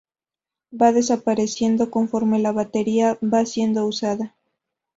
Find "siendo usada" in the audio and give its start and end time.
3.45-4.35